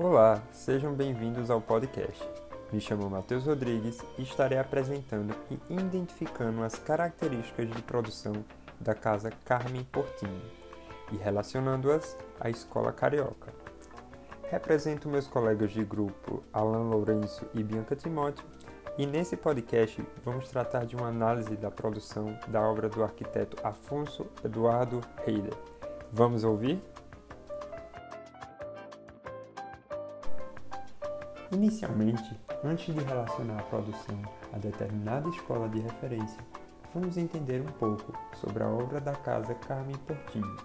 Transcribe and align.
Olá, 0.00 0.40
sejam 0.52 0.94
bem-vindos 0.94 1.50
ao 1.50 1.60
podcast. 1.60 2.22
Me 2.72 2.80
chamo 2.80 3.10
Matheus 3.10 3.46
Rodrigues 3.46 3.98
e 4.16 4.22
estarei 4.22 4.56
apresentando 4.56 5.34
e 5.50 5.74
identificando 5.74 6.62
as 6.62 6.76
características 6.76 7.68
de 7.68 7.82
produção 7.82 8.32
da 8.78 8.94
Casa 8.94 9.32
Carmen 9.44 9.82
Portinho 9.90 10.40
e 11.10 11.16
relacionando-as 11.16 12.16
à 12.38 12.48
Escola 12.48 12.92
Carioca. 12.92 13.52
Represento 14.48 15.08
meus 15.08 15.26
colegas 15.26 15.72
de 15.72 15.84
grupo 15.84 16.44
Alan 16.52 16.88
Lourenço 16.90 17.44
e 17.52 17.64
Bianca 17.64 17.96
Timóteo 17.96 18.46
e 18.96 19.04
nesse 19.04 19.36
podcast 19.36 20.00
vamos 20.24 20.48
tratar 20.48 20.86
de 20.86 20.94
uma 20.94 21.08
análise 21.08 21.56
da 21.56 21.72
produção 21.72 22.38
da 22.46 22.62
obra 22.62 22.88
do 22.88 23.02
arquiteto 23.02 23.56
Afonso 23.66 24.26
Eduardo 24.44 25.00
Heider. 25.26 25.54
Vamos 26.12 26.44
ouvir? 26.44 26.80
Inicialmente, 31.50 32.38
antes 32.62 32.94
de 32.94 33.00
relacionar 33.02 33.60
a 33.60 33.62
produção 33.62 34.20
a 34.52 34.58
determinada 34.58 35.26
escola 35.30 35.66
de 35.66 35.80
referência, 35.80 36.38
vamos 36.92 37.16
entender 37.16 37.62
um 37.62 37.72
pouco 37.78 38.12
sobre 38.36 38.62
a 38.62 38.68
obra 38.68 39.00
da 39.00 39.14
Casa 39.14 39.54
Carmen 39.54 39.96
Portinho. 40.06 40.56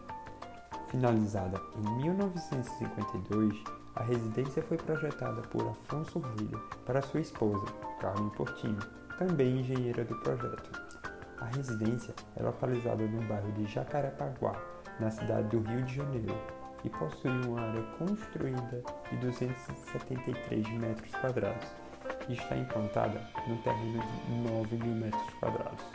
Finalizada 0.89 1.57
em 1.77 2.03
1952, 2.03 3.63
a 3.95 4.03
residência 4.03 4.61
foi 4.61 4.75
projetada 4.75 5.41
por 5.43 5.69
Afonso 5.69 6.19
Rilho 6.19 6.59
para 6.85 7.01
sua 7.01 7.21
esposa, 7.21 7.65
Carmen 8.01 8.29
Portinho, 8.31 8.79
também 9.17 9.61
engenheira 9.61 10.03
do 10.03 10.19
projeto. 10.19 10.69
A 11.39 11.45
residência 11.45 12.13
é 12.35 12.43
localizada 12.43 13.05
no 13.05 13.21
bairro 13.25 13.53
de 13.53 13.65
Jacarepaguá, 13.67 14.53
na 14.99 15.09
cidade 15.09 15.47
do 15.47 15.61
Rio 15.61 15.83
de 15.83 15.95
Janeiro, 15.95 16.62
e 16.83 16.89
possui 16.89 17.31
uma 17.47 17.61
área 17.61 17.83
construída 17.97 18.83
de 19.09 19.17
273 19.17 20.67
metros 20.69 21.11
quadrados 21.11 21.67
e 22.27 22.33
está 22.33 22.55
implantada 22.57 23.21
no 23.47 23.57
terreno 23.57 24.03
de 24.27 24.51
9 24.51 24.75
mil 24.77 24.95
metros 24.95 25.33
quadrados. 25.39 25.85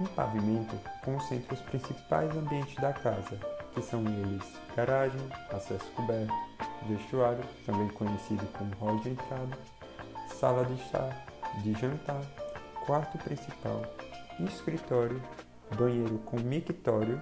Um 0.00 0.06
pavimento 0.06 0.76
concentra 1.04 1.54
os 1.54 1.60
principais 1.62 2.30
ambientes 2.36 2.76
da 2.76 2.92
casa, 2.92 3.38
que 3.74 3.82
são 3.82 4.00
eles 4.06 4.44
garagem, 4.76 5.20
acesso 5.50 5.90
coberto, 5.96 6.32
vestuário, 6.88 7.42
também 7.66 7.88
conhecido 7.88 8.46
como 8.56 8.74
hall 8.76 9.00
de 9.00 9.10
entrada, 9.10 9.58
sala 10.38 10.64
de 10.64 10.74
estar, 10.74 11.26
de 11.62 11.72
jantar, 11.72 12.22
quarto 12.86 13.18
principal, 13.18 13.82
escritório, 14.38 15.20
banheiro 15.76 16.18
com 16.18 16.38
mictório, 16.38 17.20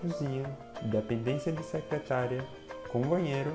cozinha, 0.00 0.48
dependência 0.82 1.52
de 1.52 1.62
secretária, 1.62 2.44
com 2.90 3.00
banheiro. 3.02 3.52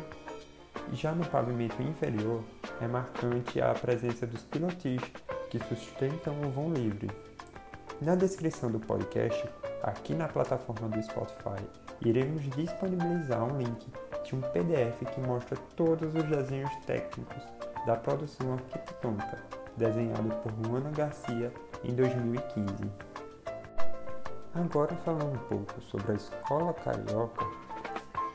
Já 0.92 1.12
no 1.14 1.26
pavimento 1.26 1.82
inferior 1.82 2.44
é 2.82 2.88
marcante 2.88 3.62
a 3.62 3.74
presença 3.74 4.28
dos 4.28 4.44
pilotis 4.44 5.02
que 5.50 5.60
sustentam 5.60 6.34
o 6.42 6.50
vão 6.50 6.74
livre. 6.74 7.10
Na 8.02 8.16
descrição 8.16 8.70
do 8.72 8.80
podcast, 8.80 9.48
aqui 9.82 10.14
na 10.14 10.28
plataforma 10.28 10.90
do 10.90 11.02
Spotify, 11.02 11.64
iremos 12.02 12.44
disponibilizar 12.56 13.44
um 13.44 13.58
link 13.58 13.88
de 14.24 14.36
um 14.36 14.42
PDF 14.42 15.06
que 15.14 15.22
mostra 15.22 15.58
todos 15.76 16.14
os 16.14 16.24
desenhos 16.24 16.72
técnicos 16.86 17.44
da 17.86 17.96
produção 17.96 18.54
arquitetônica, 18.54 19.38
desenhado 19.78 20.30
por 20.42 20.52
Luana 20.68 20.92
Garcia 20.92 21.52
em 21.84 21.94
2015. 21.94 22.74
Agora 24.56 24.96
falando 24.98 25.34
um 25.34 25.48
pouco 25.48 25.82
sobre 25.82 26.12
a 26.12 26.16
escola 26.16 26.74
carioca, 26.76 27.44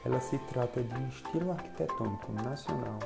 ela 0.05 0.19
se 0.19 0.37
trata 0.51 0.83
de 0.83 0.93
um 0.93 1.07
estilo 1.07 1.53
arquitetônico 1.53 2.33
nacional 2.33 2.99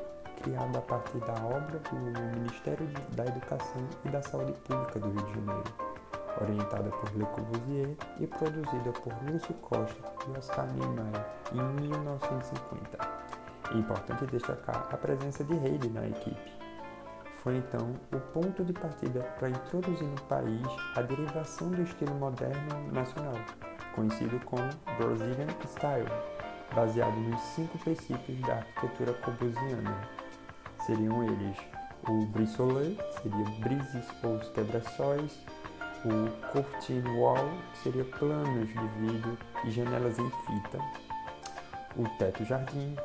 criado 0.43 0.79
a 0.79 0.81
partir 0.81 1.19
da 1.19 1.35
obra 1.45 1.79
do 1.79 2.39
Ministério 2.39 2.89
da 3.15 3.27
Educação 3.27 3.87
e 4.07 4.09
da 4.09 4.23
Saúde 4.23 4.53
Pública 4.65 4.99
do 4.99 5.11
Rio 5.11 5.27
de 5.27 5.35
Janeiro, 5.35 5.75
orientada 6.41 6.89
por 6.89 7.15
Le 7.15 7.27
Corbusier 7.27 7.97
e 8.19 8.27
produzida 8.27 8.93
por 8.93 9.13
Lúcio 9.31 9.55
Costa 9.57 10.03
e 10.27 10.39
Oscar 10.39 10.67
Niemeyer 10.73 11.27
em 11.53 11.63
1950. 11.83 12.99
É 13.73 13.77
importante 13.77 14.25
destacar 14.27 14.89
a 14.91 14.97
presença 14.97 15.45
de 15.45 15.53
Heide 15.53 15.91
na 15.91 16.09
equipe 16.09 16.72
foi 17.43 17.57
então 17.57 17.97
o 18.13 18.21
ponto 18.33 18.65
de 18.65 18.73
partida 18.73 19.21
para 19.39 19.51
introduzir 19.51 20.07
no 20.07 20.21
país 20.23 20.63
a 20.95 21.03
derivação 21.03 21.71
do 21.71 21.83
estilo 21.83 22.15
moderno 22.15 22.93
nacional, 22.93 23.35
conhecido 23.95 24.39
como 24.47 24.69
Brazilian 24.97 25.49
Style, 25.67 26.09
baseado 26.73 27.17
nos 27.17 27.41
cinco 27.41 27.77
princípios 27.79 28.41
da 28.43 28.55
arquitetura 28.55 29.13
corbusiana. 29.15 30.09
Seriam 30.87 31.25
eles 31.25 31.59
o 32.09 32.27
brissolé, 32.27 32.91
que 32.95 33.23
seria 33.23 33.45
brises 33.61 34.09
ou 34.23 34.37
os 34.37 34.49
quebra-sóis, 34.51 35.45
o 36.05 36.31
curtain 36.53 37.03
wall, 37.17 37.49
que 37.73 37.79
seria 37.79 38.05
planos 38.05 38.69
de 38.69 38.87
vidro 39.01 39.37
e 39.65 39.71
janelas 39.71 40.19
em 40.19 40.31
fita, 40.31 40.79
o 41.97 42.09
teto 42.19 42.45
jardim, 42.45 42.97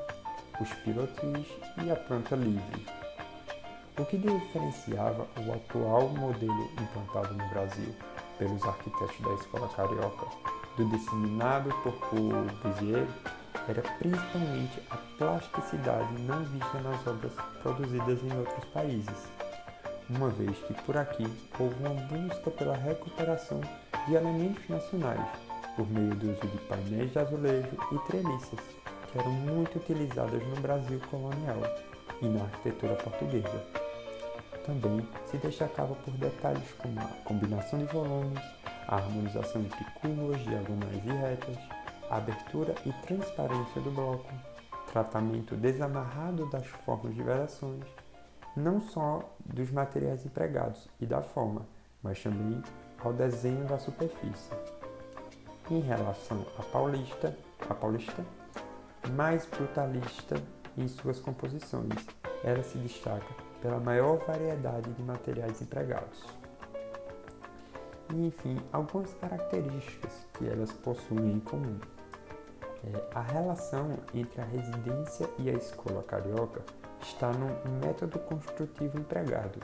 os 0.60 0.72
pilotis 0.84 1.48
e 1.84 1.92
a 1.92 1.96
planta 1.96 2.36
livre. 2.36 2.97
O 4.00 4.06
que 4.06 4.16
diferenciava 4.16 5.26
o 5.38 5.54
atual 5.54 6.10
modelo 6.10 6.70
implantado 6.80 7.34
no 7.34 7.50
Brasil 7.50 7.96
pelos 8.38 8.64
arquitetos 8.64 9.20
da 9.20 9.34
escola 9.34 9.68
carioca 9.70 10.28
do 10.78 10.86
disseminado 10.90 11.70
por 11.82 11.94
Corbusier 11.94 13.08
era 13.68 13.82
principalmente 13.98 14.80
a 14.92 14.98
plasticidade 15.18 16.14
não 16.22 16.44
vista 16.44 16.80
nas 16.82 17.08
obras 17.08 17.34
produzidas 17.64 18.20
em 18.22 18.38
outros 18.38 18.66
países, 18.66 19.28
uma 20.12 20.30
vez 20.30 20.56
que 20.60 20.76
por 20.84 20.96
aqui 20.96 21.26
houve 21.60 21.76
uma 21.80 21.96
busca 22.04 22.52
pela 22.52 22.78
recuperação 22.78 23.60
de 24.08 24.14
elementos 24.14 24.70
nacionais 24.70 25.28
por 25.76 25.90
meio 25.90 26.14
do 26.14 26.34
uso 26.34 26.48
de 26.48 26.58
painéis 26.68 27.12
de 27.12 27.18
azulejo 27.18 27.76
e 27.92 27.98
treliças, 28.06 28.60
que 29.12 29.18
eram 29.18 29.32
muito 29.32 29.80
utilizadas 29.80 30.48
no 30.48 30.56
Brasil 30.62 31.02
colonial 31.10 31.64
e 32.22 32.28
na 32.28 32.44
arquitetura 32.44 32.94
portuguesa 32.96 33.87
também 34.68 35.08
se 35.26 35.38
destacava 35.38 35.96
por 35.96 36.14
detalhes 36.16 36.74
como 36.74 37.00
a 37.00 37.08
combinação 37.24 37.80
de 37.80 37.86
volumes, 37.86 38.40
a 38.86 38.96
harmonização 38.96 39.62
entre 39.62 39.84
curvas, 40.02 40.40
diagonais 40.42 41.06
e 41.06 41.10
retas, 41.10 41.58
a 42.10 42.18
abertura 42.18 42.76
e 42.86 42.92
transparência 43.06 43.82
do 43.82 43.92
bloco, 43.92 44.30
tratamento 44.92 45.56
desamarrado 45.56 46.50
das 46.50 46.68
formas 46.68 47.16
de 47.16 47.24
variações, 47.24 47.84
não 48.56 48.82
só 48.82 49.24
dos 49.46 49.72
materiais 49.72 50.26
empregados 50.26 50.90
e 51.00 51.06
da 51.06 51.22
forma, 51.22 51.66
mas 52.04 52.22
também 52.22 52.62
ao 53.00 53.14
desenho 53.14 53.66
da 53.66 53.80
superfície. 53.80 54.52
Em 55.72 55.80
relação 55.80 56.46
à 56.60 56.64
paulista, 56.64 57.38
a 57.70 57.74
paulista, 57.74 58.24
mais 59.12 59.46
brutalista 59.46 60.36
em 60.78 60.88
suas 60.88 61.20
composições, 61.20 61.94
ela 62.44 62.64
se 62.64 62.78
destaca 62.78 63.47
pela 63.62 63.80
maior 63.80 64.18
variedade 64.20 64.92
de 64.94 65.04
materiais 65.04 65.62
empregados. 65.62 66.24
E, 68.14 68.28
enfim, 68.28 68.58
algumas 68.72 69.14
características 69.16 70.28
que 70.34 70.48
elas 70.48 70.72
possuem 70.72 71.34
em 71.34 71.40
comum. 71.40 71.80
É, 72.84 73.16
a 73.16 73.22
relação 73.22 73.98
entre 74.14 74.40
a 74.40 74.46
residência 74.46 75.30
e 75.40 75.50
a 75.50 75.54
escola 75.54 76.04
carioca 76.04 76.62
está 77.02 77.32
no 77.32 77.48
método 77.86 78.20
construtivo 78.20 78.98
empregado, 79.00 79.60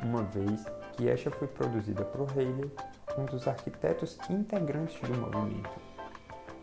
uma 0.00 0.22
vez 0.22 0.64
que 0.92 1.08
esta 1.08 1.30
foi 1.30 1.48
produzida 1.48 2.04
por 2.04 2.28
Heiler, 2.36 2.70
um 3.16 3.24
dos 3.24 3.48
arquitetos 3.48 4.18
integrantes 4.30 5.00
do 5.00 5.18
movimento. 5.18 5.80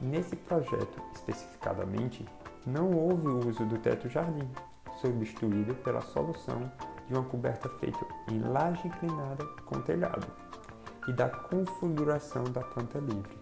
Nesse 0.02 0.36
projeto, 0.36 1.02
especificadamente, 1.14 2.26
não 2.66 2.92
houve 2.92 3.28
o 3.28 3.48
uso 3.48 3.66
do 3.66 3.78
teto-jardim, 3.78 4.50
substituído 5.02 5.76
pela 5.76 6.02
solução 6.02 6.72
de 7.08 7.14
uma 7.14 7.24
coberta 7.24 7.68
feita 7.80 8.06
em 8.30 8.40
laje 8.40 8.88
inclinada 8.88 9.46
com 9.66 9.82
telhado 9.82 10.28
e 11.08 11.14
da 11.14 11.30
configuração 11.30 12.44
da 12.46 12.62
planta 12.62 13.00
livre. 13.00 13.38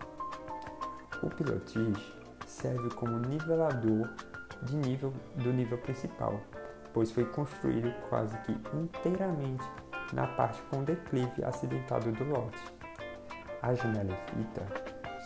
O 1.21 1.29
pilotis 1.29 1.97
serve 2.45 2.89
como 2.95 3.19
nivelador 3.19 4.09
de 4.63 4.75
nível 4.75 5.13
do 5.35 5.51
nível 5.51 5.77
principal, 5.79 6.39
pois 6.93 7.11
foi 7.11 7.25
construído 7.25 7.93
quase 8.09 8.37
que 8.39 8.51
inteiramente 8.73 9.63
na 10.13 10.25
parte 10.27 10.61
com 10.63 10.83
declive 10.83 11.43
acidentado 11.43 12.11
do 12.11 12.23
lote. 12.23 12.57
A 13.61 13.73
janela 13.73 14.13
é 14.13 14.31
fita 14.31 14.65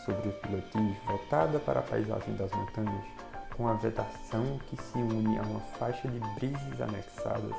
sobre 0.05 0.29
o 0.29 0.33
pilotis 0.33 0.97
voltada 1.05 1.59
para 1.59 1.79
a 1.79 1.83
paisagem 1.83 2.35
das 2.35 2.51
montanhas 2.51 3.20
com 3.55 3.67
a 3.67 3.73
vegetação 3.73 4.59
que 4.67 4.81
se 4.81 4.97
une 4.97 5.37
a 5.37 5.41
uma 5.41 5.59
faixa 5.77 6.07
de 6.07 6.19
brises 6.35 6.81
anexadas 6.81 7.55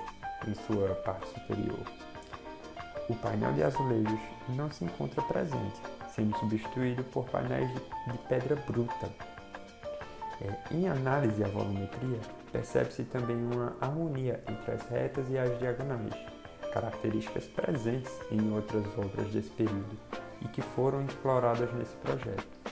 em 0.46 0.54
sua 0.54 0.94
parte 0.96 1.28
superior. 1.28 1.86
O 3.08 3.14
painel 3.16 3.52
de 3.52 3.62
azulejos 3.62 4.20
não 4.48 4.70
se 4.70 4.84
encontra 4.84 5.22
presente, 5.22 5.80
sendo 6.14 6.36
substituído 6.38 7.02
por 7.04 7.28
painéis 7.28 7.70
de 7.72 8.18
pedra 8.28 8.56
bruta. 8.56 9.10
É, 10.40 10.74
em 10.74 10.88
análise 10.88 11.42
à 11.44 11.48
volumetria, 11.48 12.18
percebe-se 12.50 13.04
também 13.04 13.36
uma 13.36 13.76
harmonia 13.80 14.42
entre 14.48 14.72
as 14.72 14.82
retas 14.88 15.28
e 15.30 15.38
as 15.38 15.58
diagonais, 15.58 16.14
características 16.72 17.46
presentes 17.48 18.12
em 18.30 18.52
outras 18.52 18.86
obras 18.98 19.28
desse 19.28 19.50
período 19.50 19.96
e 20.40 20.48
que 20.48 20.62
foram 20.62 21.04
exploradas 21.04 21.72
nesse 21.74 21.94
projeto. 21.96 22.71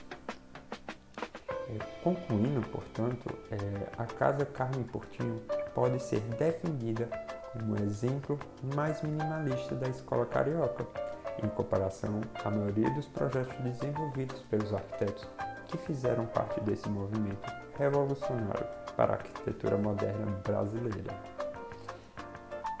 É, 1.71 1.77
concluindo, 2.03 2.61
portanto, 2.67 3.33
é, 3.49 3.57
a 3.97 4.05
Casa 4.05 4.45
Carmen 4.45 4.83
Portinho 4.83 5.41
pode 5.73 6.01
ser 6.01 6.19
defendida 6.37 7.07
como 7.53 7.77
exemplo 7.77 8.37
mais 8.75 9.01
minimalista 9.01 9.75
da 9.75 9.87
escola 9.87 10.25
carioca, 10.25 10.85
em 11.41 11.47
comparação 11.47 12.21
à 12.43 12.49
maioria 12.49 12.89
dos 12.91 13.07
projetos 13.07 13.55
desenvolvidos 13.59 14.41
pelos 14.49 14.73
arquitetos 14.73 15.25
que 15.67 15.77
fizeram 15.77 16.25
parte 16.25 16.59
desse 16.61 16.89
movimento 16.89 17.49
revolucionário 17.77 18.65
para 18.97 19.13
a 19.13 19.15
arquitetura 19.15 19.77
moderna 19.77 20.25
brasileira. 20.43 21.13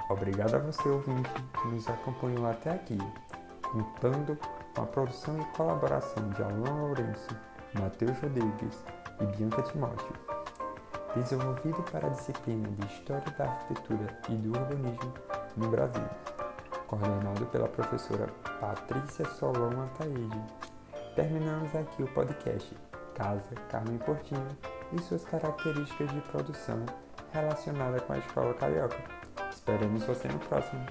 Obrigado 0.09 0.55
a 0.55 0.59
você, 0.59 0.89
ouvinte, 0.89 1.29
que 1.61 1.67
nos 1.69 1.87
acompanhou 1.87 2.45
até 2.49 2.71
aqui, 2.71 2.97
contando 3.63 4.37
com 4.75 4.81
a 4.81 4.85
produção 4.85 5.39
e 5.39 5.45
colaboração 5.55 6.29
de 6.31 6.43
Alan 6.43 6.81
Lourenço, 6.81 7.29
Matheus 7.73 8.19
Rodrigues 8.19 8.83
e 9.21 9.25
Bianca 9.37 9.61
Timóteo. 9.63 10.13
Desenvolvido 11.15 11.81
para 11.91 12.07
a 12.07 12.09
disciplina 12.09 12.67
de 12.69 12.85
História 12.87 13.31
da 13.37 13.45
Arquitetura 13.45 14.17
e 14.29 14.35
do 14.35 14.57
Urbanismo 14.57 15.13
no 15.57 15.69
Brasil, 15.69 16.05
coordenado 16.87 17.45
pela 17.47 17.67
professora 17.67 18.27
Patrícia 18.59 19.25
Solon 19.25 19.83
Ataíde. 19.83 20.41
Terminamos 21.15 21.73
aqui 21.75 22.03
o 22.03 22.13
podcast 22.13 22.75
Casa 23.15 23.55
Carmen 23.69 23.97
Portinho 23.99 24.47
e 24.93 25.01
suas 25.01 25.23
características 25.25 26.11
de 26.11 26.21
produção 26.21 26.85
relacionada 27.31 27.99
com 28.01 28.13
a 28.13 28.17
escola 28.17 28.53
carioca. 28.53 28.97
Esperamos 29.49 30.03
você 30.03 30.27
no 30.27 30.39
próximo. 30.39 30.85